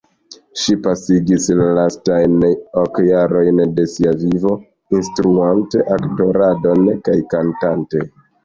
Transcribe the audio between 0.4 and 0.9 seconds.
Ŝi